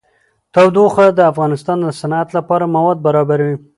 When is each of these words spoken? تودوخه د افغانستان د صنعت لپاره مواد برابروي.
تودوخه 0.53 1.05
د 1.17 1.19
افغانستان 1.31 1.77
د 1.81 1.87
صنعت 1.99 2.29
لپاره 2.37 2.71
مواد 2.75 2.97
برابروي. 3.07 3.57